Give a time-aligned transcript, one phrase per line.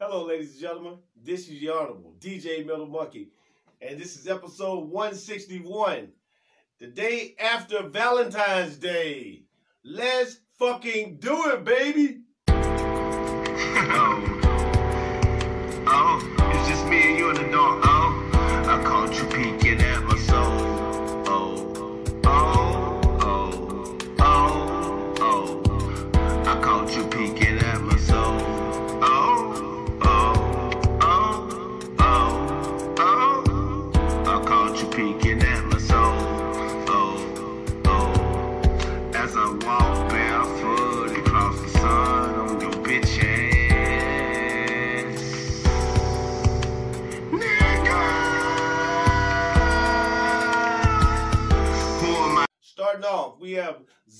[0.00, 0.98] Hello, ladies and gentlemen.
[1.14, 3.28] This is the Honorable DJ Metal Monkey,
[3.80, 6.08] and this is episode 161,
[6.80, 9.44] the day after Valentine's Day.
[9.84, 12.22] Let's fucking do it, baby.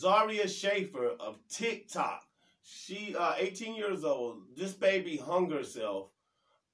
[0.05, 2.25] Zaria Shaffer of TikTok.
[2.63, 4.43] She uh 18 years old.
[4.55, 6.11] This baby hung herself.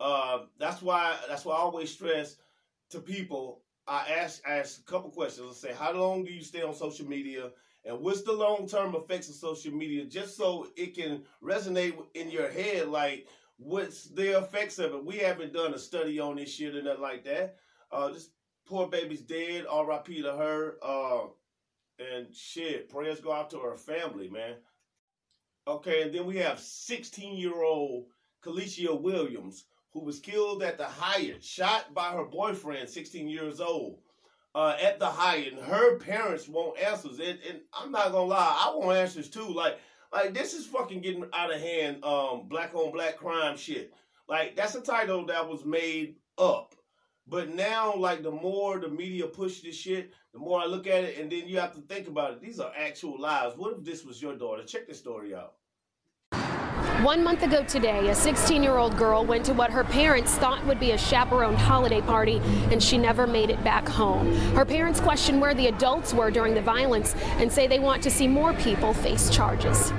[0.00, 2.38] Uh that's why that's why I always stress
[2.90, 3.62] to people.
[3.86, 5.46] I ask ask a couple questions.
[5.48, 7.52] I say, how long do you stay on social media?
[7.84, 10.06] And what's the long term effects of social media?
[10.06, 13.28] Just so it can resonate in your head, like
[13.58, 15.04] what's the effects of it.
[15.04, 17.58] We haven't done a study on this shit or nothing like that.
[17.92, 18.30] Uh this
[18.66, 20.20] poor baby's dead, R.I.P.
[20.22, 20.78] to her.
[20.82, 21.28] Uh
[22.00, 24.54] and shit, prayers go out to her family, man.
[25.66, 28.06] Okay, and then we have 16 year old
[28.44, 33.98] Kalicia Williams, who was killed at the Hyatt, shot by her boyfriend, 16 years old,
[34.54, 35.52] uh, at the Hyatt.
[35.54, 37.18] And her parents want answers.
[37.18, 39.48] And, and I'm not gonna lie, I want answers too.
[39.48, 39.78] Like,
[40.12, 43.92] like this is fucking getting out of hand, um, black on black crime shit.
[44.28, 46.74] Like, that's a title that was made up.
[47.30, 51.04] But now, like, the more the media push this shit, the more I look at
[51.04, 52.40] it, and then you have to think about it.
[52.40, 53.56] These are actual lives.
[53.56, 54.64] What if this was your daughter?
[54.64, 55.54] Check this story out.
[57.04, 60.64] One month ago today, a 16 year old girl went to what her parents thought
[60.66, 64.34] would be a chaperoned holiday party, and she never made it back home.
[64.56, 68.10] Her parents question where the adults were during the violence and say they want to
[68.10, 69.92] see more people face charges.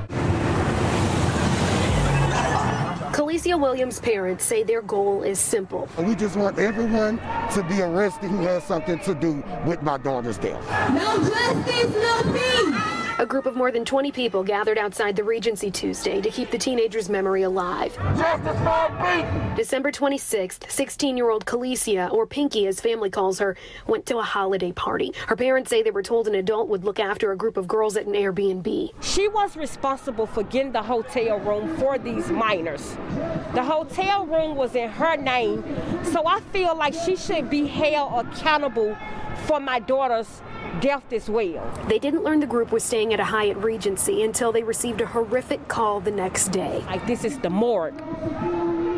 [3.31, 5.87] Kalicia Williams' parents say their goal is simple.
[5.97, 7.17] We just want everyone
[7.53, 10.61] to be arrested who has something to do with my daughter's death.
[10.91, 13.00] No justice, no peace.
[13.21, 16.57] A group of more than 20 people gathered outside the Regency Tuesday to keep the
[16.57, 17.95] teenager's memory alive.
[18.17, 19.55] Justice for Pete!
[19.55, 23.55] December 26th, 16 year old Kalicia, uh, or Pinky as family calls her,
[23.85, 25.13] went to a holiday party.
[25.27, 27.95] Her parents say they were told an adult would look after a group of girls
[27.95, 28.91] at an Airbnb.
[29.03, 32.97] She was responsible for getting the hotel room for these minors.
[33.53, 35.63] The hotel room was in her name,
[36.05, 38.97] so I feel like she should be held accountable
[39.45, 40.41] for my daughter's
[40.79, 41.69] death as well.
[41.87, 45.05] They didn't learn the group was staying at a Hyatt Regency until they received a
[45.05, 46.83] horrific call the next day.
[46.87, 48.01] Like, this is the morgue.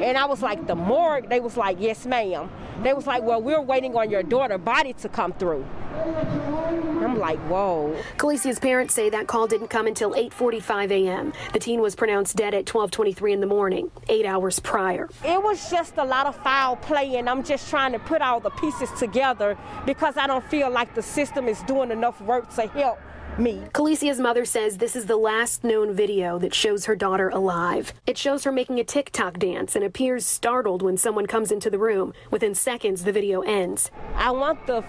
[0.02, 1.30] And I was like, the morgue?
[1.30, 2.50] They was like, yes, ma'am.
[2.82, 5.66] They was like, well, we're waiting on your daughter body to come through.
[5.94, 7.96] I'm like, whoa.
[8.18, 11.34] Kalicia's parents say that call didn't come until 8:45 a.m.
[11.54, 15.10] The teen was pronounced dead at 12:23 in the morning, 8 hours prior.
[15.24, 18.40] It was just a lot of foul play, and I'm just trying to put all
[18.40, 22.68] the pieces together because I don't feel like the system is doing enough work to
[22.68, 23.00] help
[23.38, 23.62] me.
[23.74, 27.94] Kalicia's mother says this is the last known video that shows her daughter alive.
[28.06, 31.78] It shows her making a TikTok dance and appears startled when someone comes into the
[31.78, 32.14] room.
[32.32, 33.92] Within seconds, the video ends.
[34.16, 34.84] I want the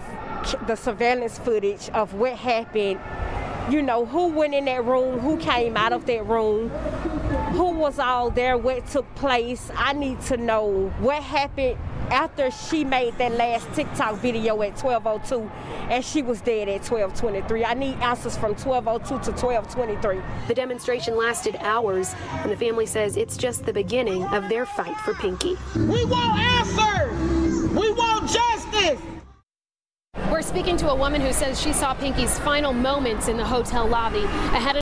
[0.67, 2.99] the surveillance footage of what happened.
[3.69, 6.69] You know, who went in that room, who came out of that room,
[7.53, 9.71] who was all there, what took place.
[9.75, 11.79] I need to know what happened
[12.11, 15.49] after she made that last TikTok video at 12:02
[15.89, 17.65] and she was dead at 12:23.
[17.65, 20.21] I need answers from 12:02 to 12:23.
[20.47, 24.97] The demonstration lasted hours, and the family says it's just the beginning of their fight
[25.01, 25.57] for Pinky.
[25.75, 27.69] We want answers.
[27.71, 29.01] We want justice.
[30.31, 33.87] We're speaking to a woman who says she saw Pinky's final moments in the hotel
[33.87, 34.81] lobby ahead of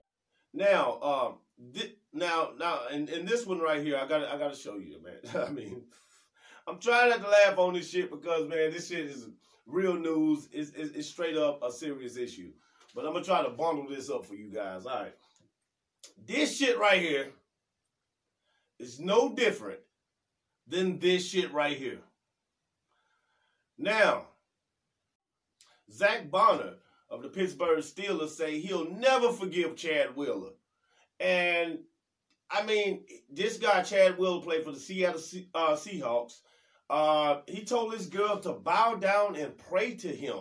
[0.54, 1.34] Now, um,
[1.74, 4.60] thi- now, now, and, and this one right here, I got, to I got to
[4.60, 5.48] show you, man.
[5.48, 5.84] I mean,
[6.68, 9.28] I'm trying not to laugh on this shit because, man, this shit is
[9.66, 10.48] real news.
[10.52, 12.52] It's, it's, it's straight up a serious issue.
[12.96, 14.86] But I'm gonna try to bundle this up for you guys.
[14.86, 15.16] All right,
[16.26, 17.32] this shit right here
[18.80, 19.80] is no different
[20.68, 22.00] than this shit right here.
[23.78, 24.28] Now,
[25.92, 26.76] Zach Banner
[27.10, 30.52] of the Pittsburgh Steelers say he'll never forgive Chad Wheeler.
[31.20, 31.80] And
[32.50, 36.40] I mean, this guy, Chad Wheeler, played for the Seattle Se- uh, Seahawks.
[36.90, 40.38] Uh, he told this girl to bow down and pray to him.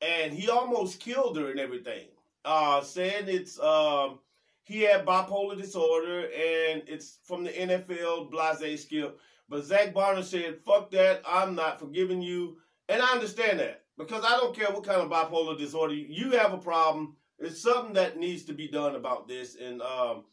[0.00, 2.08] And he almost killed her and everything.
[2.44, 4.18] Uh, saying it's, um,
[4.62, 9.14] he had bipolar disorder, and it's from the NFL, blase skill.
[9.48, 12.58] But Zach Banner said, fuck that, I'm not forgiving you.
[12.88, 16.52] And I understand that because I don't care what kind of bipolar disorder you have
[16.52, 17.16] a problem.
[17.38, 19.56] It's something that needs to be done about this.
[19.56, 20.24] And um,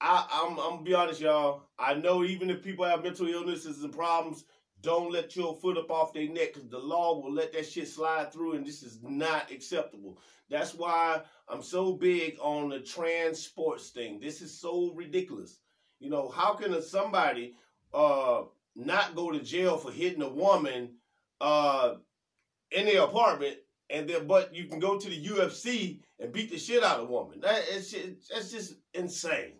[0.00, 1.62] I, I'm, I'm gonna be honest, y'all.
[1.78, 4.44] I know even if people have mental illnesses and problems,
[4.86, 7.88] don't let your foot up off their neck because the law will let that shit
[7.88, 10.16] slide through, and this is not acceptable.
[10.48, 14.20] That's why I'm so big on the trans sports thing.
[14.20, 15.58] This is so ridiculous.
[15.98, 17.56] You know, how can somebody
[17.92, 18.42] uh,
[18.76, 20.94] not go to jail for hitting a woman
[21.40, 21.94] uh,
[22.70, 23.56] in their apartment,
[23.90, 27.08] and then but you can go to the UFC and beat the shit out of
[27.08, 27.40] a woman?
[27.40, 27.92] That is
[28.30, 29.54] that's just insane.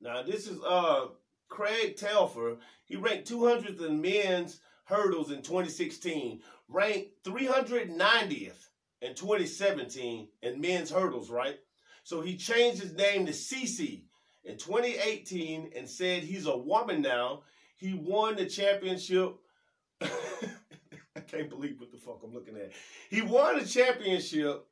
[0.00, 1.06] Now this is uh
[1.54, 2.56] Craig Telfer.
[2.84, 8.68] He ranked 200th in men's hurdles in 2016, ranked 390th
[9.00, 11.60] in 2017 in men's hurdles, right?
[12.02, 14.02] So he changed his name to Cece
[14.42, 17.42] in 2018 and said he's a woman now.
[17.76, 19.36] He won the championship.
[20.02, 22.72] I can't believe what the fuck I'm looking at.
[23.10, 24.66] He won the championship,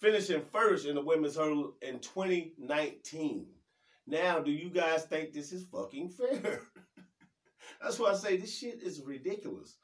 [0.00, 3.46] finishing first in the women's hurdle in 2019.
[4.06, 6.60] Now, do you guys think this is fucking fair?
[7.82, 9.76] That's why I say this shit is ridiculous.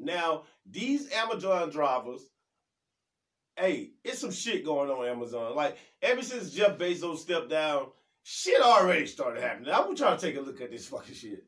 [0.00, 2.22] Now, these Amazon drivers,
[3.56, 5.54] hey, it's some shit going on Amazon.
[5.56, 7.88] Like, ever since Jeff Bezos stepped down,
[8.22, 9.70] shit already started happening.
[9.70, 11.44] I want y'all to take a look at this fucking shit.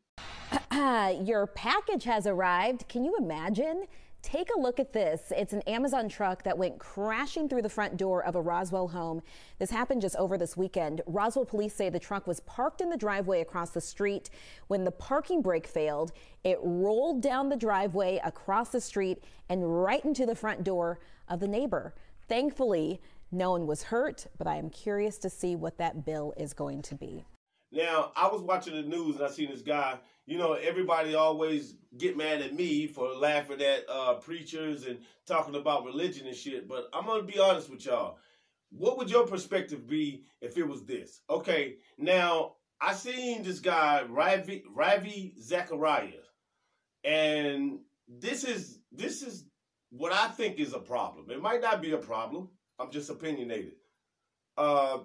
[1.27, 2.88] Your package has arrived.
[2.88, 3.85] Can you imagine?
[4.22, 5.32] Take a look at this.
[5.34, 9.22] It's an Amazon truck that went crashing through the front door of a Roswell home.
[9.58, 11.00] This happened just over this weekend.
[11.06, 14.28] Roswell police say the truck was parked in the driveway across the street.
[14.69, 16.12] When the parking brake failed,
[16.44, 21.40] it rolled down the driveway across the street and right into the front door of
[21.40, 21.94] the neighbor.
[22.28, 23.00] Thankfully,
[23.32, 26.82] no one was hurt, but I am curious to see what that bill is going
[26.82, 27.25] to be.
[27.72, 29.99] Now, I was watching the news and I seen this guy.
[30.26, 35.55] You know, everybody always get mad at me for laughing at uh, preachers and talking
[35.55, 36.69] about religion and shit.
[36.69, 38.19] But I'm gonna be honest with y'all.
[38.70, 41.20] What would your perspective be if it was this?
[41.28, 46.25] Okay, now I seen this guy Ravi Ravi Zachariah,
[47.05, 49.44] and this is this is
[49.90, 51.31] what I think is a problem.
[51.31, 52.49] It might not be a problem.
[52.78, 53.75] I'm just opinionated.
[54.56, 54.99] Uh,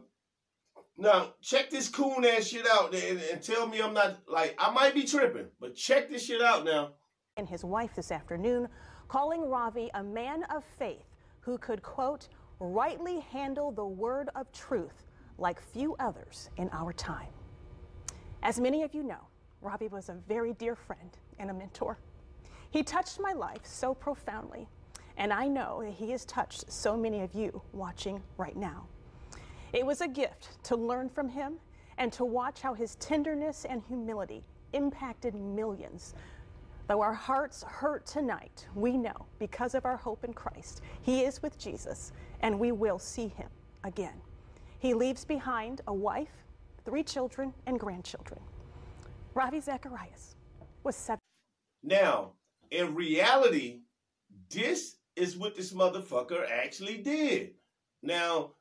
[0.97, 4.71] now, check this coon ass shit out and, and tell me I'm not, like, I
[4.71, 6.93] might be tripping, but check this shit out now.
[7.37, 8.69] And his wife this afternoon
[9.09, 11.05] calling Ravi a man of faith
[11.41, 15.05] who could, quote, rightly handle the word of truth
[15.37, 17.27] like few others in our time.
[18.41, 19.27] As many of you know,
[19.61, 21.99] Ravi was a very dear friend and a mentor.
[22.71, 24.67] He touched my life so profoundly,
[25.17, 28.87] and I know that he has touched so many of you watching right now.
[29.75, 31.55] It was a gift to learn from him
[31.97, 34.41] and to watch how his tenderness and humility
[34.71, 36.15] impacted millions.
[36.87, 41.41] Though our hearts hurt tonight, we know because of our hope in Christ, He is
[41.41, 43.49] with Jesus and we will see Him
[43.83, 44.13] again.
[44.79, 46.45] He leaves behind a wife,
[46.85, 48.39] three children, and grandchildren.
[49.33, 50.35] Ravi Zacharias
[50.83, 51.19] was seven.
[51.83, 52.31] Now,
[52.71, 53.81] in reality,
[54.49, 57.55] this is what this motherfucker actually did.
[58.01, 58.51] Now,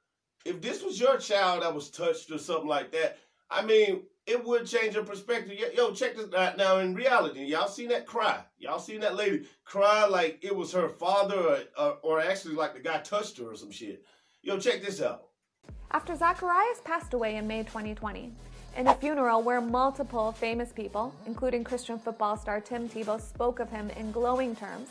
[0.44, 3.18] if this was your child that was touched or something like that,
[3.50, 5.58] I mean, it would change your perspective.
[5.74, 6.56] Yo, check this out.
[6.56, 8.40] Now, in reality, y'all seen that cry?
[8.58, 12.80] Y'all seen that lady cry like it was her father or, or, actually like the
[12.80, 14.04] guy touched her or some shit?
[14.42, 15.24] Yo, check this out.
[15.90, 18.32] After Zacharias passed away in May 2020,
[18.76, 23.70] in a funeral where multiple famous people, including Christian football star Tim Tebow, spoke of
[23.70, 24.88] him in glowing terms,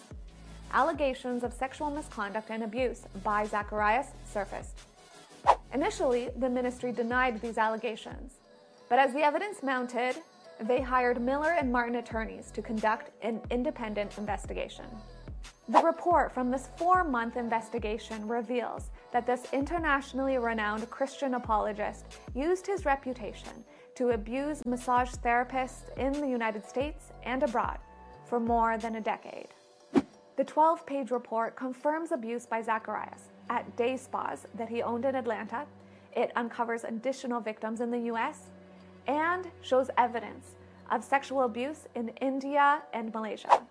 [0.72, 4.77] allegations of sexual misconduct and abuse by Zacharias surfaced.
[5.74, 8.39] Initially, the ministry denied these allegations,
[8.89, 10.18] but as the evidence mounted,
[10.60, 14.86] they hired Miller and Martin attorneys to conduct an independent investigation.
[15.70, 22.68] The report from this four month investigation reveals that this internationally renowned Christian apologist used
[22.68, 23.63] his reputation
[23.96, 27.80] to abuse massage therapists in the United States and abroad
[28.25, 29.48] for more than a decade.
[30.36, 35.15] The 12 page report confirms abuse by Zacharias at day spas that he owned in
[35.15, 35.65] Atlanta.
[36.15, 38.50] It uncovers additional victims in the US
[39.05, 40.55] and shows evidence
[40.91, 43.62] of sexual abuse in India and Malaysia.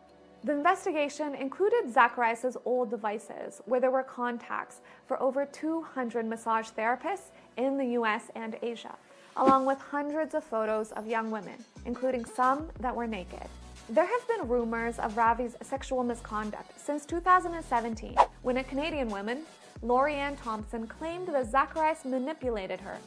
[0.45, 7.31] The investigation included Zacharias' old devices, where there were contacts for over 200 massage therapists
[7.57, 8.95] in the US and Asia,
[9.37, 13.49] along with hundreds of photos of young women, including some that were naked.
[13.89, 19.43] There have been rumors of Ravi's sexual misconduct since 2017, when a Canadian woman,
[19.83, 22.99] Lori Ann Thompson, claimed that Zacharias manipulated her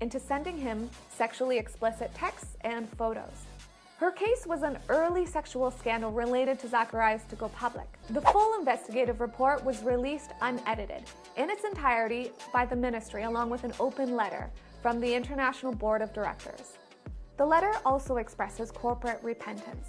[0.00, 3.46] into sending him sexually explicit texts and photos.
[3.98, 7.86] Her case was an early sexual scandal related to Zacharias to go public.
[8.10, 11.04] The full investigative report was released unedited
[11.36, 16.02] in its entirety by the ministry, along with an open letter from the International Board
[16.02, 16.78] of Directors.
[17.36, 19.86] The letter also expresses corporate repentance.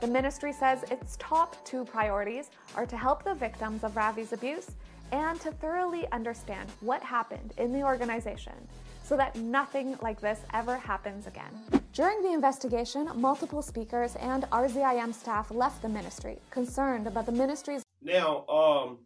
[0.00, 4.72] The ministry says its top two priorities are to help the victims of Ravi's abuse
[5.12, 8.54] and to thoroughly understand what happened in the organization
[9.02, 11.52] so that nothing like this ever happens again.
[11.92, 17.82] During the investigation, multiple speakers and RZIM staff left the ministry, concerned about the ministry's.
[18.02, 18.98] Now, um,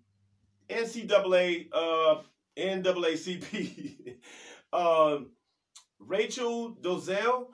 [0.71, 2.23] NCAA, uh,
[2.57, 4.17] NAACP,
[4.73, 5.31] um,
[5.99, 7.49] Rachel Dolezal,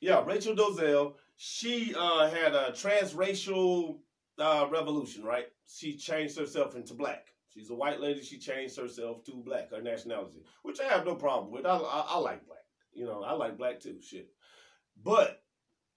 [0.00, 3.98] yeah, Rachel Dolezal, she uh, had a transracial
[4.38, 5.46] uh, revolution, right?
[5.66, 7.26] She changed herself into black.
[7.52, 8.22] She's a white lady.
[8.22, 11.66] She changed herself to black, her nationality, which I have no problem with.
[11.66, 12.58] I, I, I like black.
[12.92, 14.00] You know, I like black too.
[14.00, 14.30] Shit.
[15.02, 15.42] But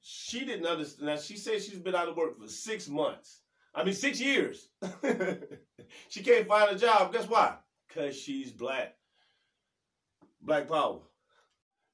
[0.02, 1.08] she didn't understand.
[1.08, 3.42] Now, she said she's been out of work for six months.
[3.76, 4.68] I mean, six years.
[6.10, 7.14] she can't find a job.
[7.14, 7.58] Guess why?
[7.88, 8.96] Because she's black.
[10.42, 11.00] Black power.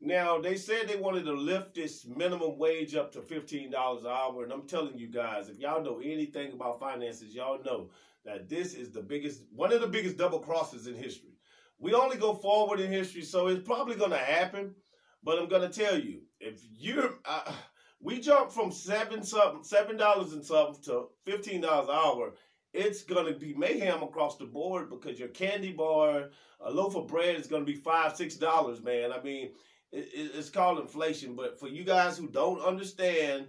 [0.01, 4.43] Now, they said they wanted to lift this minimum wage up to $15 an hour.
[4.43, 7.89] And I'm telling you guys, if y'all know anything about finances, y'all know
[8.29, 11.31] that this is the biggest, one of the biggest double crosses in history.
[11.79, 14.75] We only go forward in history, so it's probably going to happen.
[15.23, 17.51] But I'm going to tell you, if you're, uh,
[17.99, 22.33] we jump from seven something, seven dollars and something to fifteen dollars an hour.
[22.71, 26.29] It's going to be mayhem across the board because your candy bar,
[26.61, 29.11] a loaf of bread is going to be five, six dollars, man.
[29.11, 29.53] I mean,
[29.91, 31.35] it, it's called inflation.
[31.35, 33.47] But for you guys who don't understand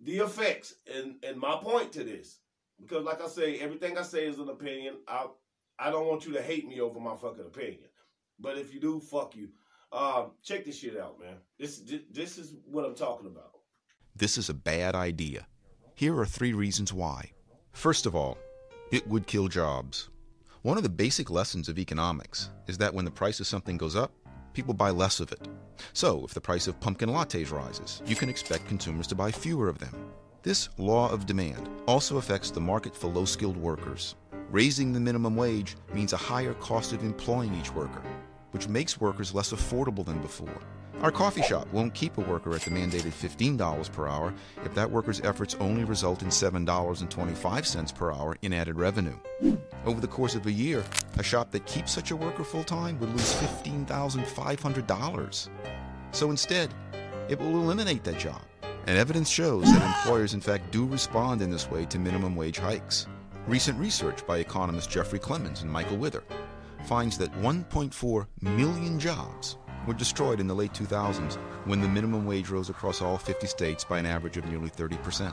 [0.00, 2.38] the effects, and and my point to this,
[2.82, 4.96] because like I say, everything I say is an opinion.
[5.08, 5.26] I
[5.78, 7.88] I don't want you to hate me over my fucking opinion.
[8.38, 9.48] But if you do, fuck you.
[9.92, 11.36] Um, check this shit out, man.
[11.58, 13.52] This this is what I'm talking about.
[14.14, 15.46] This is a bad idea.
[15.94, 17.32] Here are three reasons why.
[17.72, 18.36] First of all,
[18.90, 20.08] it would kill jobs.
[20.62, 23.96] One of the basic lessons of economics is that when the price of something goes
[23.96, 24.12] up,
[24.52, 25.48] people buy less of it.
[25.92, 29.68] So, if the price of pumpkin lattes rises, you can expect consumers to buy fewer
[29.68, 30.12] of them.
[30.42, 34.16] This law of demand also affects the market for low skilled workers.
[34.50, 38.02] Raising the minimum wage means a higher cost of employing each worker,
[38.50, 40.60] which makes workers less affordable than before.
[41.00, 44.34] Our coffee shop won't keep a worker at the mandated $15 per hour
[44.64, 49.16] if that worker's efforts only result in $7.25 per hour in added revenue.
[49.86, 50.82] Over the course of a year,
[51.18, 55.48] a shop that keeps such a worker full time would lose $15,500.
[56.10, 56.74] So instead,
[57.28, 58.42] it will eliminate that job
[58.86, 62.58] and evidence shows that employers, in fact, do respond in this way to minimum wage
[62.58, 63.06] hikes.
[63.46, 66.22] Recent research by economists Jeffrey Clemens and Michael Wither
[66.86, 71.34] finds that 1.4 million jobs were destroyed in the late 2000s
[71.64, 75.32] when the minimum wage rose across all 50 states by an average of nearly 30%.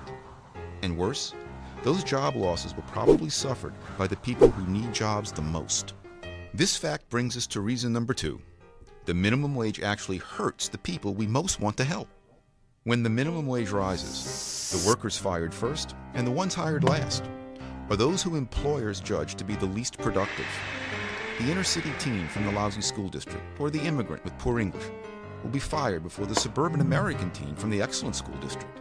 [0.82, 1.34] And worse,
[1.84, 5.94] those job losses were probably suffered by the people who need jobs the most.
[6.54, 8.42] This fact brings us to reason number two.
[9.06, 12.10] The minimum wage actually hurts the people we most want to help.
[12.90, 17.24] When the minimum wage rises, the workers fired first and the ones hired last
[17.88, 20.48] are those who employers judge to be the least productive.
[21.38, 24.86] The inner city teen from the lousy school district or the immigrant with poor English
[25.44, 28.80] will be fired before the suburban American teen from the excellent school district.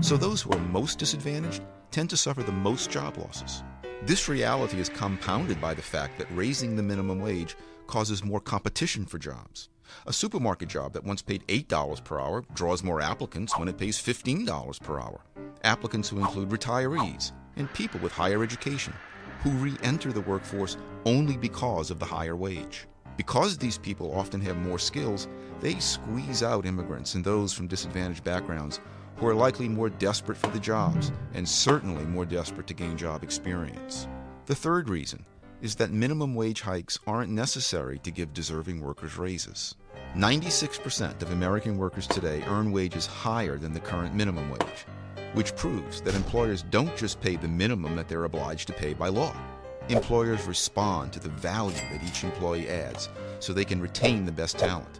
[0.00, 3.64] So those who are most disadvantaged tend to suffer the most job losses.
[4.02, 7.56] This reality is compounded by the fact that raising the minimum wage
[7.88, 9.70] causes more competition for jobs.
[10.06, 14.00] A supermarket job that once paid $8 per hour draws more applicants when it pays
[14.00, 15.20] $15 per hour.
[15.64, 18.92] Applicants who include retirees and people with higher education
[19.42, 22.86] who re enter the workforce only because of the higher wage.
[23.16, 25.28] Because these people often have more skills,
[25.60, 28.80] they squeeze out immigrants and those from disadvantaged backgrounds
[29.16, 33.22] who are likely more desperate for the jobs and certainly more desperate to gain job
[33.22, 34.08] experience.
[34.46, 35.26] The third reason
[35.60, 39.76] is that minimum wage hikes aren't necessary to give deserving workers raises.
[40.16, 44.84] 96% of American workers today earn wages higher than the current minimum wage,
[45.34, 49.06] which proves that employers don't just pay the minimum that they're obliged to pay by
[49.06, 49.32] law.
[49.88, 54.58] Employers respond to the value that each employee adds so they can retain the best
[54.58, 54.98] talent.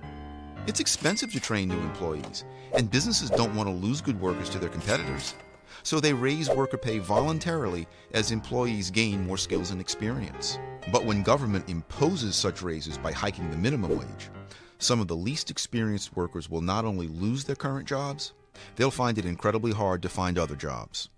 [0.69, 2.45] It's expensive to train new employees,
[2.77, 5.35] and businesses don't want to lose good workers to their competitors.
[5.83, 10.57] So they raise worker pay voluntarily as employees gain more skills and experience.
[10.93, 14.31] But when government imposes such raises by hiking the minimum wage,
[14.81, 18.33] some of the least experienced workers will not only lose their current jobs,
[18.77, 21.11] they'll find it incredibly hard to find other jobs.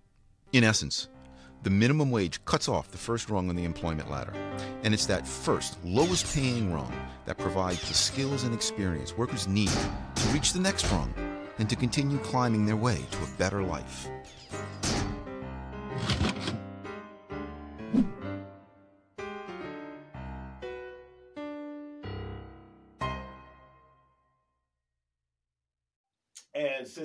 [0.51, 1.07] In essence,
[1.63, 4.33] The minimum wage cuts off the first rung on the employment ladder,
[4.83, 6.91] and it's that first, lowest paying rung
[7.25, 11.13] that provides the skills and experience workers need to reach the next rung
[11.59, 14.09] and to continue climbing their way to a better life.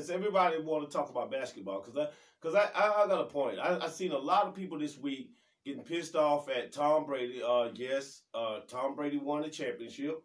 [0.09, 2.09] Since everybody want to talk about basketball, because I,
[2.41, 3.59] cause I, I, I got a point.
[3.59, 5.33] I, I seen a lot of people this week
[5.65, 7.43] getting pissed off at Tom Brady.
[7.47, 10.23] Uh, yes, uh, Tom Brady won the championship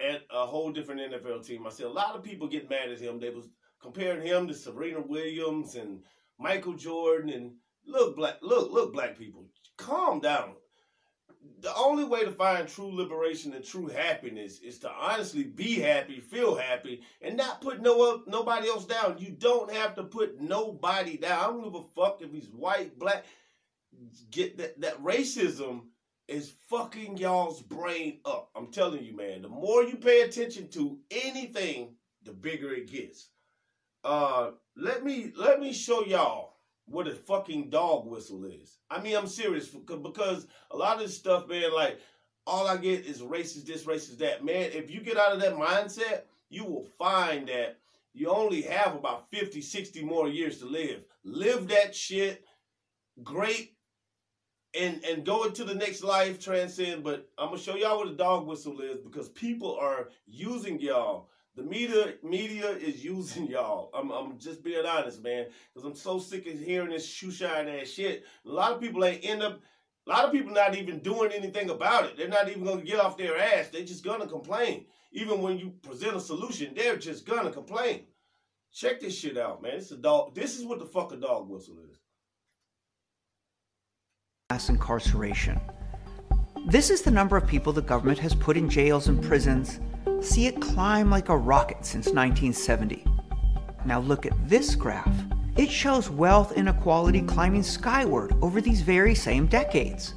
[0.00, 1.66] at a whole different NFL team.
[1.66, 3.20] I see a lot of people get mad at him.
[3.20, 3.48] They was
[3.80, 6.00] comparing him to Serena Williams and
[6.38, 7.30] Michael Jordan.
[7.30, 7.52] And
[7.86, 10.54] look, black, look, look, black people, calm down
[11.60, 16.20] the only way to find true liberation and true happiness is to honestly be happy,
[16.20, 19.16] feel happy, and not put no nobody else down.
[19.18, 21.38] You don't have to put nobody down.
[21.38, 23.24] I don't give a fuck if he's white, black.
[24.30, 25.82] Get that that racism
[26.28, 28.50] is fucking y'all's brain up.
[28.54, 29.42] I'm telling you, man.
[29.42, 33.28] The more you pay attention to anything, the bigger it gets.
[34.04, 36.57] Uh, let me let me show y'all
[36.90, 38.78] what a fucking dog whistle is.
[38.90, 42.00] I mean, I'm serious because a lot of this stuff, man, like
[42.46, 44.44] all I get is racist this, racist that.
[44.44, 47.78] Man, if you get out of that mindset, you will find that
[48.14, 51.04] you only have about 50, 60 more years to live.
[51.24, 52.44] Live that shit
[53.22, 53.74] great
[54.78, 57.04] and and go into the next life, transcend.
[57.04, 61.28] But I'm gonna show y'all what a dog whistle is because people are using y'all
[61.58, 63.90] the media media is using y'all.
[63.92, 67.68] I'm, I'm just being honest, man, because I'm so sick of hearing this shoe shine
[67.68, 68.24] ass shit.
[68.46, 69.60] A lot of people ain't end up.
[70.06, 72.16] A lot of people not even doing anything about it.
[72.16, 73.68] They're not even gonna get off their ass.
[73.68, 74.86] They're just gonna complain.
[75.12, 78.04] Even when you present a solution, they're just gonna complain.
[78.72, 79.74] Check this shit out, man.
[79.74, 80.34] It's a dog.
[80.34, 81.98] This is what the fuck a dog whistle is.
[84.50, 85.60] Mass incarceration.
[86.66, 89.80] This is the number of people the government has put in jails and prisons
[90.20, 93.04] see it climb like a rocket since 1970.
[93.84, 95.14] Now look at this graph.
[95.56, 100.14] It shows wealth inequality climbing skyward over these very same decades.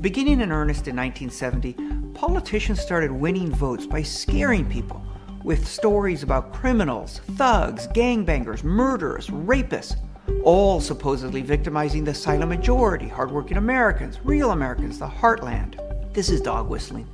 [0.00, 1.74] Beginning in earnest in 1970,
[2.14, 5.04] politicians started winning votes by scaring people
[5.44, 9.96] with stories about criminals, thugs, gangbangers, murderers, rapists,
[10.44, 15.89] all supposedly victimizing the silent majority, hardworking Americans, real Americans, the heartland.
[16.12, 17.06] This is dog whistling.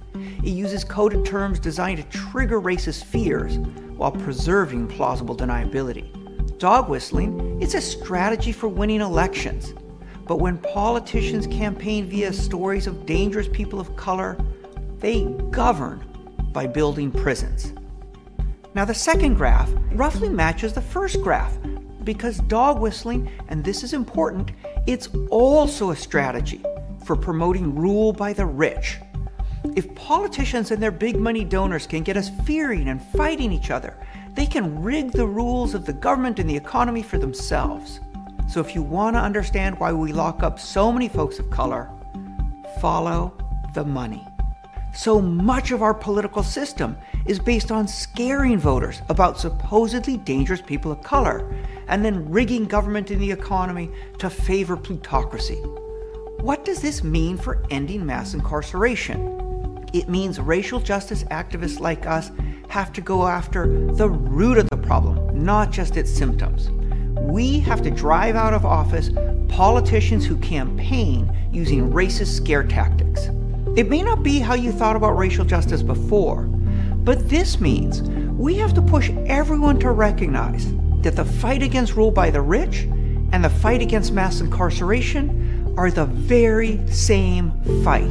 [0.42, 3.58] It uses coded terms designed to trigger racist fears
[3.94, 6.08] while preserving plausible deniability.
[6.58, 9.74] Dog whistling is a strategy for winning elections.
[10.26, 14.38] But when politicians campaign via stories of dangerous people of color,
[14.98, 16.02] they govern
[16.54, 17.74] by building prisons.
[18.74, 21.58] Now, the second graph roughly matches the first graph
[22.02, 24.52] because dog whistling, and this is important,
[24.86, 26.62] it's also a strategy
[27.06, 28.98] for promoting rule by the rich
[29.74, 33.96] if politicians and their big money donors can get us fearing and fighting each other,
[34.34, 38.00] they can rig the rules of the government and the economy for themselves.
[38.48, 41.90] So if you want to understand why we lock up so many folks of color,
[42.80, 43.36] follow
[43.74, 44.26] the money.
[44.94, 50.90] So much of our political system is based on scaring voters about supposedly dangerous people
[50.90, 51.54] of color
[51.88, 55.62] and then rigging government and the economy to favor plutocracy.
[56.40, 59.84] What does this mean for ending mass incarceration?
[59.92, 62.30] It means racial justice activists like us
[62.68, 66.70] have to go after the root of the problem, not just its symptoms.
[67.18, 69.10] We have to drive out of office
[69.48, 73.28] politicians who campaign using racist scare tactics.
[73.74, 78.02] It may not be how you thought about racial justice before, but this means
[78.38, 82.82] we have to push everyone to recognize that the fight against rule by the rich
[83.32, 85.45] and the fight against mass incarceration
[85.76, 87.50] are the very same
[87.84, 88.04] fight.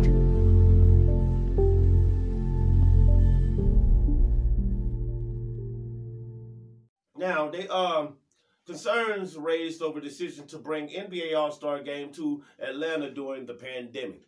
[7.18, 8.18] Now they um
[8.66, 14.22] concerns raised over decision to bring NBA All Star Game to Atlanta during the pandemic.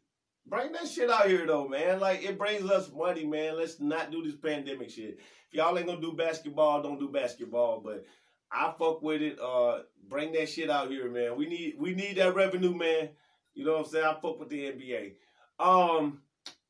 [0.48, 2.00] Bring that shit out here though, man.
[2.00, 3.58] Like it brings us money, man.
[3.58, 5.20] Let's not do this pandemic shit.
[5.48, 7.82] If y'all ain't gonna do basketball, don't do basketball.
[7.82, 8.06] But
[8.52, 9.40] I fuck with it.
[9.40, 11.36] Uh, bring that shit out here, man.
[11.38, 13.10] We need we need that revenue, man.
[13.58, 14.06] You know what I'm saying?
[14.06, 15.14] I fuck with the NBA.
[15.60, 16.22] Um,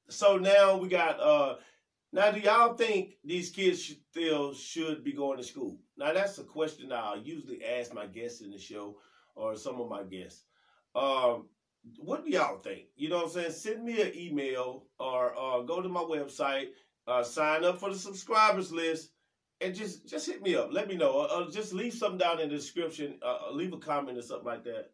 [0.09, 1.55] so now we got uh
[2.13, 5.77] now, do y'all think these kids should, still should be going to school?
[5.97, 8.97] Now, that's a question I usually ask my guests in the show
[9.35, 10.43] or some of my guests.
[10.95, 11.49] Um,
[11.99, 12.85] what do y'all think?
[12.95, 13.51] You know what I'm saying?
[13.51, 16.69] Send me an email or uh, go to my website,
[17.07, 19.11] uh, sign up for the subscribers list,
[19.59, 20.69] and just just hit me up.
[20.71, 21.11] Let me know.
[21.11, 23.19] Or, or just leave something down in the description.
[23.21, 24.91] Uh, leave a comment or something like that.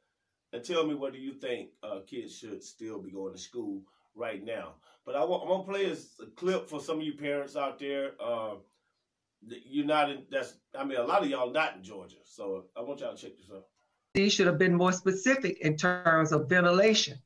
[0.53, 3.81] And tell me whether you think uh, kids should still be going to school
[4.15, 4.75] right now.
[5.05, 8.11] But I I'm gonna play a, a clip for some of you parents out there.
[8.19, 8.55] Uh,
[9.45, 10.23] you're not in.
[10.31, 13.21] That's I mean, a lot of y'all not in Georgia, so I want y'all to
[13.21, 13.65] check this out.
[14.13, 17.17] These should have been more specific in terms of ventilation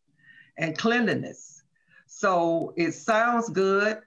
[0.57, 1.63] and cleanliness.
[2.07, 3.99] So it sounds good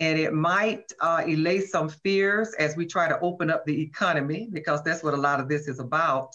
[0.00, 4.48] and it might uh, allay some fears as we try to open up the economy
[4.50, 6.34] because that's what a lot of this is about.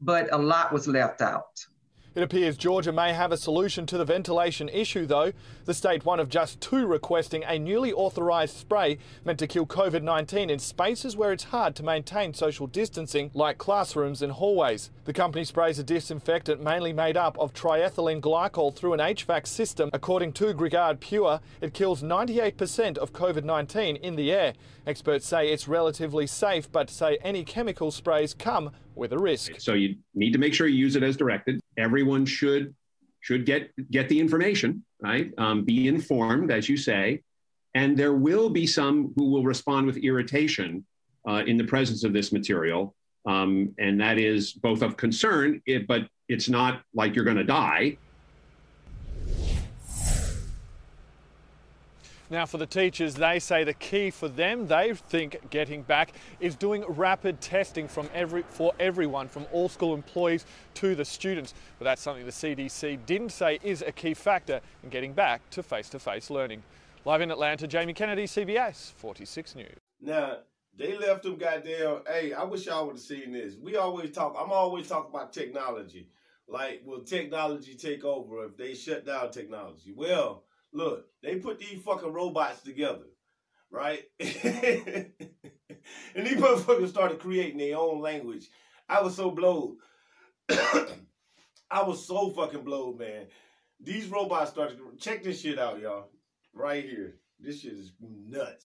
[0.00, 1.64] But a lot was left out.
[2.14, 5.32] It appears Georgia may have a solution to the ventilation issue, though.
[5.64, 10.00] The state, one of just two, requesting a newly authorised spray meant to kill COVID
[10.00, 14.90] 19 in spaces where it's hard to maintain social distancing, like classrooms and hallways.
[15.06, 19.90] The company sprays a disinfectant mainly made up of triethylene glycol through an HVAC system.
[19.92, 24.52] According to Grignard Pure, it kills 98% of COVID 19 in the air.
[24.86, 29.52] Experts say it's relatively safe, but say any chemical sprays come with a risk.
[29.58, 31.60] So you need to make sure you use it as directed.
[31.76, 32.74] Everyone should
[33.20, 35.32] should get get the information, right?
[35.38, 37.22] Um, be informed, as you say,
[37.74, 40.84] and there will be some who will respond with irritation
[41.28, 42.94] uh, in the presence of this material,
[43.26, 47.44] um, and that is both of concern, it, but it's not like you're going to
[47.44, 47.96] die.
[52.34, 56.56] Now, for the teachers, they say the key for them, they think getting back, is
[56.56, 60.44] doing rapid testing from every, for everyone, from all school employees
[60.74, 61.54] to the students.
[61.78, 65.62] But that's something the CDC didn't say is a key factor in getting back to
[65.62, 66.64] face to face learning.
[67.04, 69.76] Live in Atlanta, Jamie Kennedy, CBS 46 News.
[70.00, 70.38] Now,
[70.76, 72.00] they left them goddamn.
[72.08, 73.54] Hey, I wish y'all would have seen this.
[73.62, 76.08] We always talk, I'm always talking about technology.
[76.48, 79.92] Like, will technology take over if they shut down technology?
[79.94, 80.42] Well,
[80.74, 83.06] Look, they put these fucking robots together,
[83.70, 84.02] right?
[84.18, 85.12] and
[86.16, 88.48] these motherfuckers started creating their own language.
[88.88, 89.76] I was so blown.
[90.50, 93.26] I was so fucking blown, man.
[93.80, 94.78] These robots started.
[94.98, 96.10] Check this shit out, y'all.
[96.52, 97.18] Right here.
[97.38, 98.66] This shit is nuts.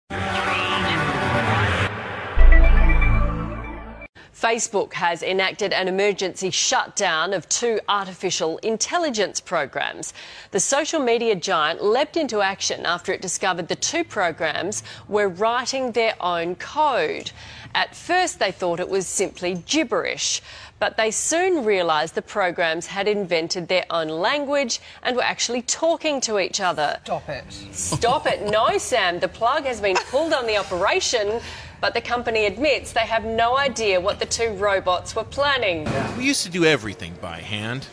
[4.47, 10.15] Facebook has enacted an emergency shutdown of two artificial intelligence programs.
[10.53, 15.91] The social media giant leapt into action after it discovered the two programs were writing
[15.91, 17.33] their own code.
[17.75, 20.41] At first, they thought it was simply gibberish,
[20.79, 26.21] but they soon realised the programs had invented their own language and were actually talking
[26.21, 27.01] to each other.
[27.03, 27.45] Stop it.
[27.73, 28.49] Stop it.
[28.49, 31.41] No, Sam, the plug has been pulled on the operation
[31.81, 35.89] but the company admits they have no idea what the two robots were planning.
[36.17, 37.87] We used to do everything by hand.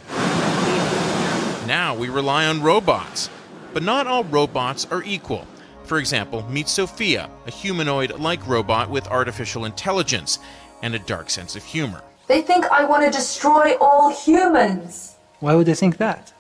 [1.67, 3.29] Now we rely on robots.
[3.73, 5.47] But not all robots are equal.
[5.85, 10.39] For example, meet Sophia, a humanoid like robot with artificial intelligence
[10.81, 12.01] and a dark sense of humor.
[12.27, 15.15] They think I want to destroy all humans.
[15.39, 16.31] Why would they think that?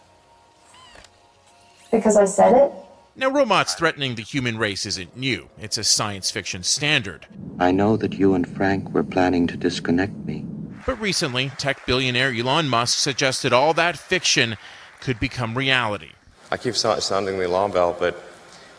[1.91, 2.71] Because I said it.
[3.15, 5.49] Now, robots threatening the human race isn't new.
[5.59, 7.27] It's a science fiction standard.
[7.59, 10.47] I know that you and Frank were planning to disconnect me.
[10.83, 14.57] But recently, tech billionaire Elon Musk suggested all that fiction
[14.99, 16.09] could become reality.
[16.49, 18.15] I keep sounding the alarm bell, but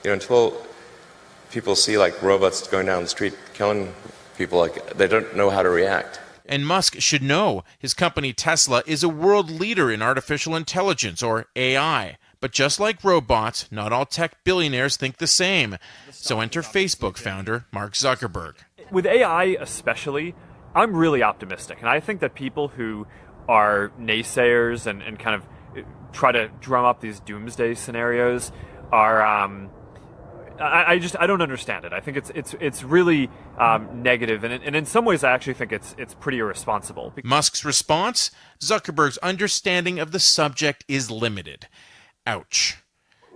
[0.03, 0.61] you know, until
[1.53, 3.95] people see like robots going down the street killing
[4.37, 6.19] people, like they don't know how to react.
[6.45, 11.47] And Musk should know his company Tesla is a world leader in artificial intelligence, or
[11.55, 12.17] AI.
[12.45, 15.79] But just like robots, not all tech billionaires think the same.
[16.11, 18.57] So enter Facebook founder Mark Zuckerberg.
[18.91, 20.35] With AI especially,
[20.75, 21.79] I'm really optimistic.
[21.81, 23.07] And I think that people who
[23.49, 28.53] are naysayers and, and kind of uh, try to drum up these doomsday scenarios
[28.93, 29.25] are.
[29.25, 29.71] Um,
[30.61, 31.95] I, I, just I don't understand it.
[31.95, 35.55] I think it's it's it's really um, negative, and, and in some ways I actually
[35.55, 37.15] think it's it's pretty irresponsible.
[37.25, 38.31] Musk's response:
[38.61, 41.69] Zuckerberg's understanding of the subject is limited.
[42.27, 42.79] Ouch.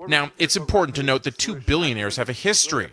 [0.06, 2.88] Now, it's important to note that two billionaires have a history.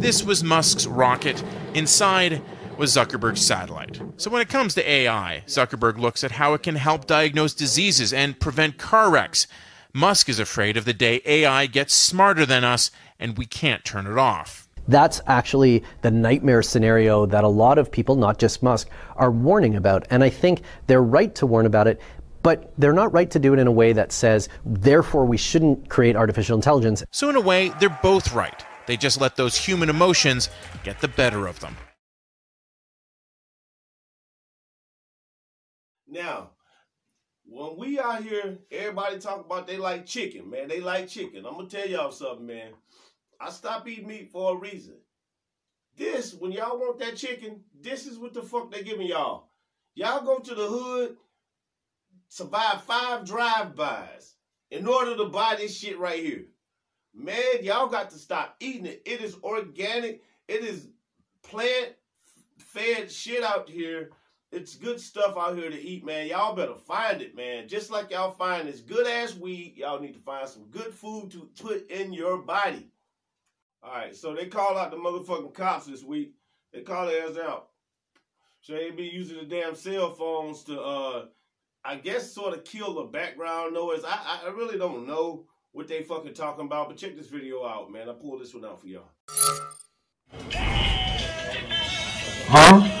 [0.00, 1.42] This was Musk's rocket.
[1.74, 2.40] Inside
[2.78, 4.00] was Zuckerberg's satellite.
[4.16, 8.12] So when it comes to AI, Zuckerberg looks at how it can help diagnose diseases
[8.12, 9.46] and prevent car wrecks.
[9.92, 14.06] Musk is afraid of the day AI gets smarter than us and we can't turn
[14.06, 14.68] it off.
[14.88, 19.76] That's actually the nightmare scenario that a lot of people, not just Musk, are warning
[19.76, 20.06] about.
[20.10, 22.00] And I think they're right to warn about it
[22.44, 25.88] but they're not right to do it in a way that says, therefore, we shouldn't
[25.88, 27.02] create artificial intelligence.
[27.10, 28.64] So, in a way, they're both right.
[28.86, 30.50] They just let those human emotions
[30.84, 31.74] get the better of them.
[36.06, 36.50] Now,
[37.46, 40.68] when we out here, everybody talk about they like chicken, man.
[40.68, 41.46] They like chicken.
[41.46, 42.72] I'm gonna tell y'all something, man.
[43.40, 44.96] I stopped eating meat for a reason.
[45.96, 49.48] This, when y'all want that chicken, this is what the fuck they giving y'all.
[49.94, 51.16] Y'all go to the hood,
[52.28, 54.34] survive five drive-bys
[54.70, 56.46] in order to buy this shit right here.
[57.14, 59.02] Man, y'all got to stop eating it.
[59.06, 60.22] It is organic.
[60.48, 60.88] It is
[61.42, 64.10] plant-fed shit out here.
[64.50, 66.28] It's good stuff out here to eat, man.
[66.28, 67.66] Y'all better find it, man.
[67.68, 71.30] Just like y'all find this good ass weed, y'all need to find some good food
[71.32, 72.88] to put in your body.
[73.82, 76.34] All right, so they call out the motherfucking cops this week.
[76.72, 77.68] They call their ass out.
[78.60, 81.26] So they be using the damn cell phones to, uh,
[81.86, 84.04] I guess, sort of kill the background noise.
[84.06, 87.92] I, I really don't know what they fucking talking about, but check this video out,
[87.92, 88.08] man.
[88.08, 89.10] I pulled this one out for y'all.
[92.48, 93.00] Huh?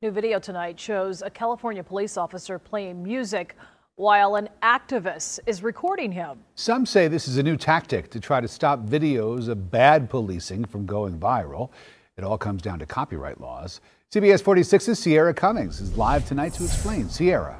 [0.00, 3.56] New video tonight shows a California police officer playing music
[3.96, 6.38] while an activist is recording him.
[6.54, 10.66] Some say this is a new tactic to try to stop videos of bad policing
[10.66, 11.70] from going viral.
[12.16, 13.80] It all comes down to copyright laws.
[14.12, 17.08] CBS 46's Sierra Cummings is live tonight to explain.
[17.08, 17.56] Sierra.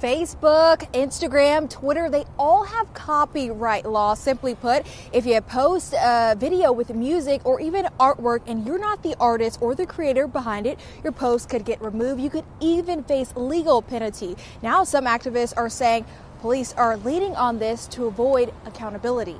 [0.00, 4.18] Facebook, Instagram, Twitter, they all have copyright laws.
[4.18, 9.02] Simply put, if you post a video with music or even artwork and you're not
[9.02, 12.22] the artist or the creator behind it, your post could get removed.
[12.22, 14.36] You could even face legal penalty.
[14.62, 16.06] Now, some activists are saying
[16.40, 19.36] police are leading on this to avoid accountability.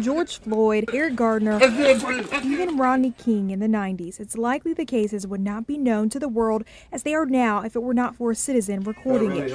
[0.00, 1.58] George Floyd, Eric Garner,
[2.44, 6.18] even Rodney King in the 90s, it's likely the cases would not be known to
[6.18, 9.48] the world as they are now if it were not for a citizen recording it.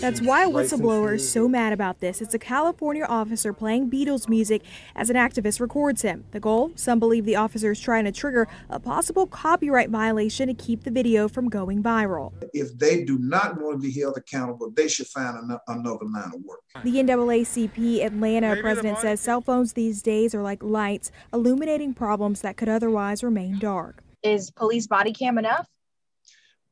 [0.00, 2.22] That's why a whistleblower is so mad about this.
[2.22, 4.62] It's a California officer playing Beatles music
[4.94, 6.24] as an activist records him.
[6.30, 6.70] The goal?
[6.76, 10.90] Some believe the officer is trying to trigger a possible copyright violation to keep the
[10.90, 12.32] video from going viral.
[12.52, 16.40] If they do not want to be held accountable, they should find another line of
[16.44, 16.60] work.
[16.84, 22.56] The NAACP Atlanta president says cell phones these days are like lights, illuminating problems that
[22.56, 24.02] could otherwise remain dark.
[24.22, 25.66] Is police body cam enough?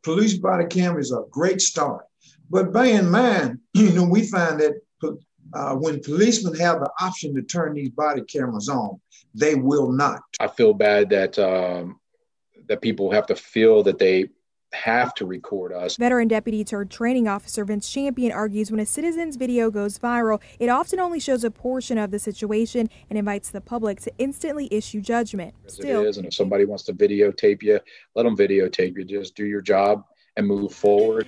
[0.03, 2.05] Police body cam is a great start.
[2.51, 4.75] But bear in mind, you know, we find that
[5.55, 9.01] uh, when policemen have the option to turn these body cameras on,
[9.35, 10.21] they will not.
[10.41, 11.99] I feel bad that um,
[12.69, 14.29] that people have to feel that they
[14.73, 15.97] have to record us.
[15.97, 20.69] Veteran Deputy Turned Training Officer Vince Champion argues when a citizen's video goes viral, it
[20.69, 25.01] often only shows a portion of the situation and invites the public to instantly issue
[25.01, 25.55] judgment.
[25.67, 27.81] Still, it is, and if somebody wants to videotape you,
[28.15, 29.05] let them videotape you.
[29.05, 30.05] Just do your job
[30.37, 31.27] and move forward.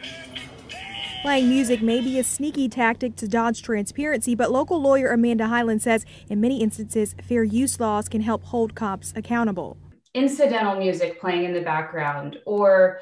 [1.23, 5.83] Playing music may be a sneaky tactic to dodge transparency, but local lawyer Amanda Highland
[5.83, 9.77] says in many instances, fair use laws can help hold cops accountable.
[10.15, 13.01] Incidental music playing in the background or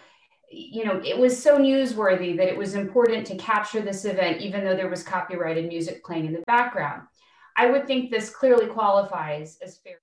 [0.50, 4.64] you know, it was so newsworthy that it was important to capture this event, even
[4.64, 7.02] though there was copyrighted music playing in the background.
[7.56, 10.00] I would think this clearly qualifies as fair.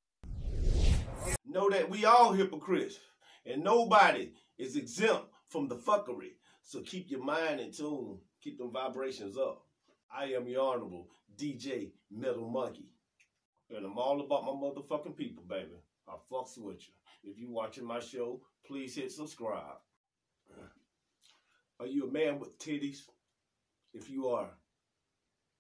[1.48, 3.00] Know that we all hypocrites,
[3.46, 6.34] and nobody is exempt from the fuckery.
[6.62, 9.64] So keep your mind in tune, keep them vibrations up.
[10.16, 12.90] I am your honorable DJ Metal Monkey,
[13.70, 15.78] and I'm all about my motherfucking people, baby.
[16.08, 16.94] I fucks with you.
[17.32, 19.78] If you watching my show, please hit subscribe.
[21.80, 23.02] Are you a man with titties?
[23.94, 24.50] If you are,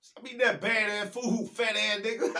[0.02, 2.34] stop eating that bad ass food, fat ass nigga.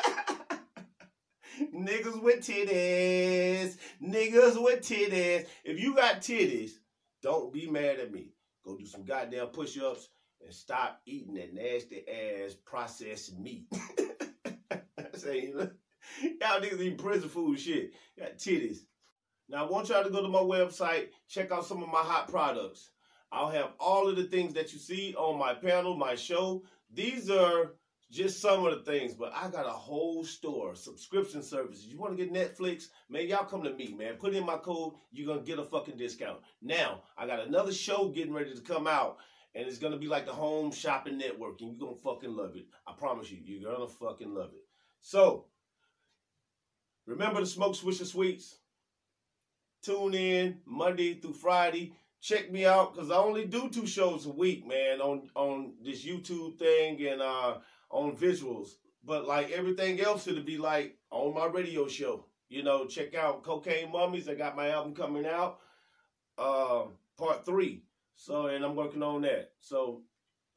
[1.74, 3.78] Niggas with titties.
[4.02, 5.46] Niggas with titties.
[5.64, 6.72] If you got titties,
[7.22, 8.30] don't be mad at me.
[8.64, 10.10] Go do some goddamn push ups
[10.44, 13.68] and stop eating that nasty ass processed meat.
[15.16, 17.94] Say, y'all niggas eat prison food shit.
[18.18, 18.80] Got titties.
[19.48, 22.28] Now, I want y'all to go to my website, check out some of my hot
[22.28, 22.90] products.
[23.32, 26.64] I'll have all of the things that you see on my panel, my show.
[26.94, 27.74] These are
[28.12, 31.86] just some of the things, but I got a whole store, subscription services.
[31.86, 32.88] You want to get Netflix?
[33.10, 34.14] Man, y'all come to me, man.
[34.14, 36.40] Put in my code, you're going to get a fucking discount.
[36.62, 39.18] Now, I got another show getting ready to come out,
[39.54, 42.36] and it's going to be like the home shopping network, and you're going to fucking
[42.36, 42.66] love it.
[42.88, 44.64] I promise you, you're going to fucking love it.
[45.02, 45.46] So,
[47.06, 48.58] remember the Smoke Swisher Sweets?
[49.86, 51.94] Tune in Monday through Friday.
[52.20, 56.04] Check me out because I only do two shows a week, man, on on this
[56.04, 57.58] YouTube thing and uh
[57.92, 58.70] on visuals.
[59.04, 62.26] But like everything else, it'll be like on my radio show.
[62.50, 64.28] You know, check out Cocaine Mummies.
[64.28, 65.60] I got my album coming out,
[66.40, 67.84] uh, part three.
[68.16, 69.52] So, and I'm working on that.
[69.60, 70.02] So,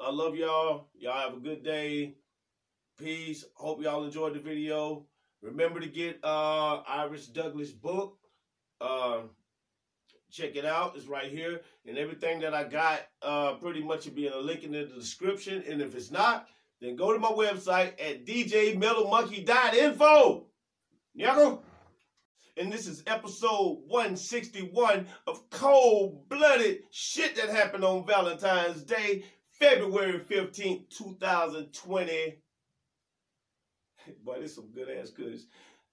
[0.00, 0.88] I love y'all.
[0.98, 2.14] Y'all have a good day.
[2.98, 3.44] Peace.
[3.56, 5.06] Hope y'all enjoyed the video.
[5.42, 8.17] Remember to get uh Iris Douglas book.
[8.80, 9.20] Uh,
[10.30, 10.94] check it out.
[10.96, 11.60] It's right here.
[11.86, 14.84] And everything that I got uh, pretty much will be in a link in the
[14.84, 15.62] description.
[15.68, 16.48] And if it's not,
[16.80, 20.46] then go to my website at djmetalmonkey.info.
[21.18, 21.60] Nyako.
[22.56, 30.20] and this is episode 161 of Cold Blooded Shit That Happened on Valentine's Day, February
[30.20, 32.38] 15th, 2020.
[34.24, 35.46] Boy, this some good ass goods.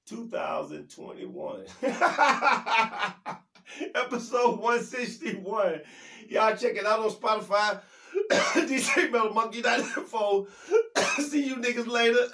[0.05, 1.65] 2021.
[3.95, 5.81] episode 161.
[6.29, 7.81] Y'all check it out on Spotify.
[8.31, 10.47] DJ Metal Monkey 94.
[11.19, 12.27] See you niggas later.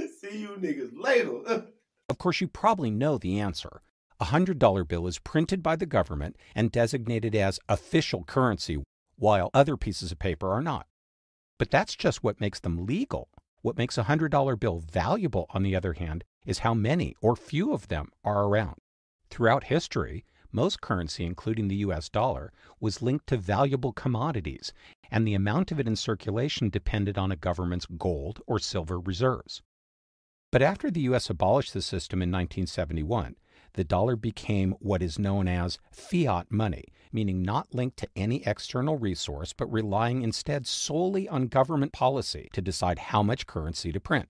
[0.20, 1.66] See you niggas later.
[2.08, 3.80] Of course, you probably know the answer.
[4.20, 8.82] A $100 bill is printed by the government and designated as official currency,
[9.16, 10.86] while other pieces of paper are not.
[11.58, 13.28] But that's just what makes them legal.
[13.62, 17.72] What makes a $100 bill valuable, on the other hand, is how many or few
[17.72, 18.76] of them are around.
[19.30, 24.72] Throughout history, most currency, including the US dollar, was linked to valuable commodities,
[25.10, 29.62] and the amount of it in circulation depended on a government's gold or silver reserves.
[30.50, 33.36] But after the US abolished the system in 1971,
[33.74, 38.98] the dollar became what is known as fiat money, meaning not linked to any external
[38.98, 44.28] resource, but relying instead solely on government policy to decide how much currency to print.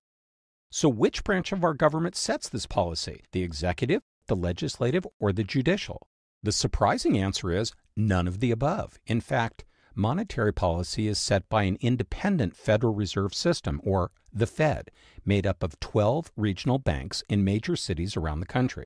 [0.69, 3.21] So, which branch of our government sets this policy?
[3.31, 6.07] The executive, the legislative, or the judicial?
[6.41, 8.97] The surprising answer is none of the above.
[9.05, 9.65] In fact,
[9.95, 14.89] monetary policy is set by an independent Federal Reserve System, or the Fed,
[15.23, 18.85] made up of 12 regional banks in major cities around the country.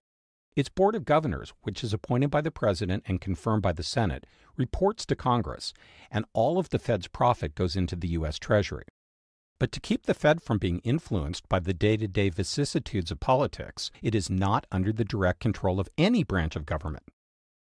[0.58, 4.26] Its Board of Governors, which is appointed by the President and confirmed by the Senate,
[4.56, 5.72] reports to Congress,
[6.10, 8.40] and all of the Fed's profit goes into the U.S.
[8.40, 8.86] Treasury.
[9.60, 13.20] But to keep the Fed from being influenced by the day to day vicissitudes of
[13.20, 17.04] politics, it is not under the direct control of any branch of government.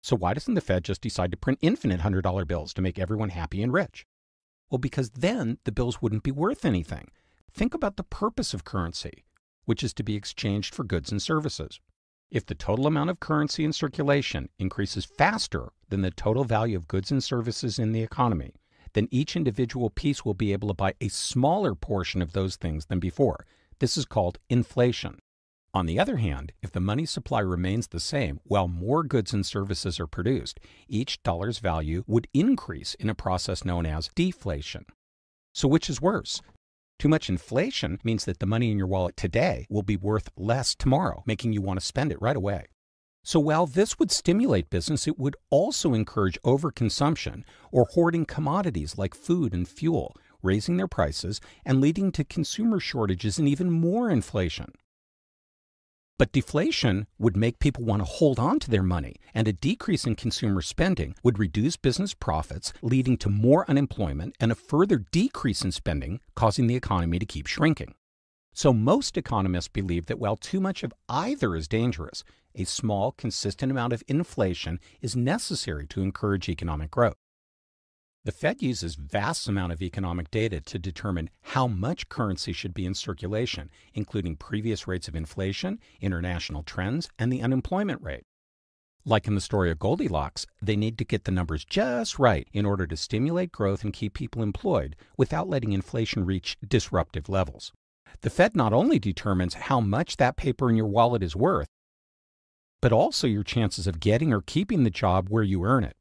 [0.01, 3.29] So why doesn't the Fed just decide to print infinite $100 bills to make everyone
[3.29, 4.07] happy and rich?
[4.71, 7.11] Well, because then the bills wouldn't be worth anything.
[7.53, 9.25] Think about the purpose of currency,
[9.65, 11.79] which is to be exchanged for goods and services.
[12.31, 16.87] If the total amount of currency in circulation increases faster than the total value of
[16.87, 18.53] goods and services in the economy,
[18.93, 22.85] then each individual piece will be able to buy a smaller portion of those things
[22.85, 23.47] than before.
[23.79, 25.17] This is called inflation.
[25.73, 29.45] On the other hand, if the money supply remains the same while more goods and
[29.45, 34.85] services are produced, each dollar's value would increase in a process known as deflation.
[35.53, 36.41] So, which is worse?
[36.99, 40.75] Too much inflation means that the money in your wallet today will be worth less
[40.75, 42.65] tomorrow, making you want to spend it right away.
[43.23, 49.15] So, while this would stimulate business, it would also encourage overconsumption or hoarding commodities like
[49.15, 54.73] food and fuel, raising their prices and leading to consumer shortages and even more inflation.
[56.19, 60.05] But deflation would make people want to hold on to their money, and a decrease
[60.05, 65.61] in consumer spending would reduce business profits, leading to more unemployment and a further decrease
[65.61, 67.95] in spending, causing the economy to keep shrinking.
[68.53, 73.71] So, most economists believe that while too much of either is dangerous, a small, consistent
[73.71, 77.15] amount of inflation is necessary to encourage economic growth.
[78.25, 82.85] The Fed uses vast amount of economic data to determine how much currency should be
[82.85, 88.25] in circulation, including previous rates of inflation, international trends, and the unemployment rate.
[89.05, 92.65] Like in the story of Goldilocks, they need to get the numbers just right in
[92.65, 97.71] order to stimulate growth and keep people employed without letting inflation reach disruptive levels.
[98.19, 101.69] The Fed not only determines how much that paper in your wallet is worth,
[102.81, 105.95] but also your chances of getting or keeping the job where you earn it.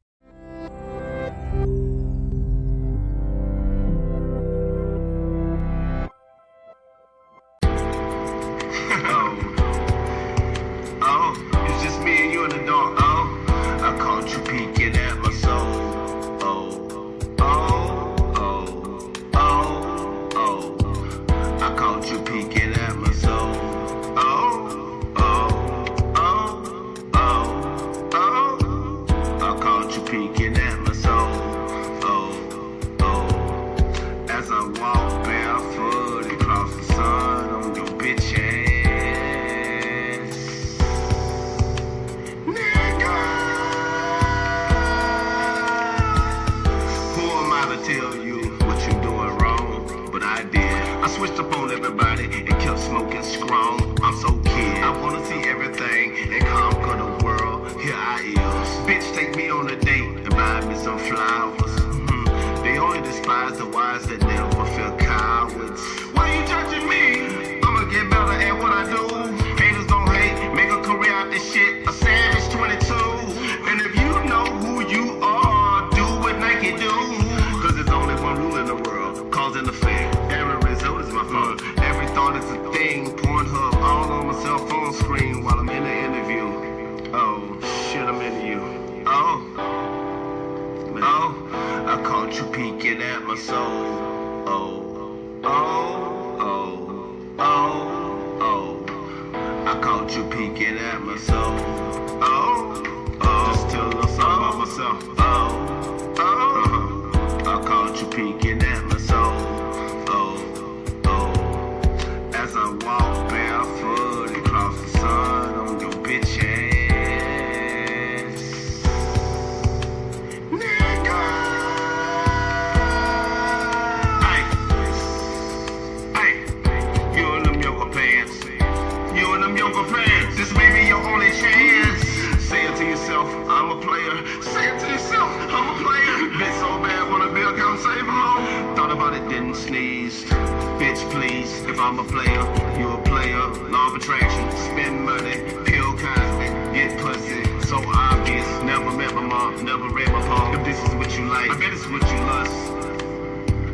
[144.09, 145.35] attraction, spend money,
[145.67, 147.45] kill Cosby, get pussy.
[147.67, 150.55] So obvious, never met my mom, never read my palm.
[150.55, 152.55] If this is what you like, I bet it's what you lust.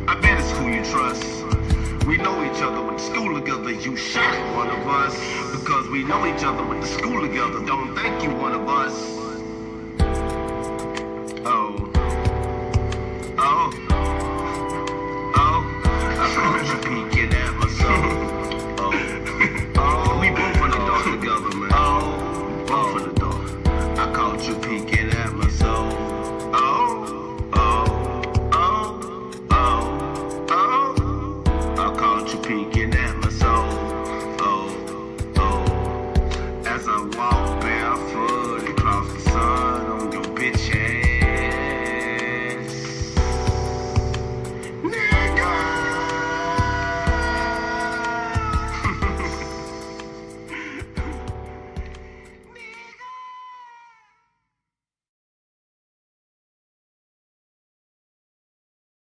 [0.09, 1.23] I bet it's who you trust.
[2.05, 3.71] We know each other when school together.
[3.71, 5.15] You shot one of us
[5.57, 7.65] because we know each other when the school together.
[7.65, 9.14] Don't think you one of us.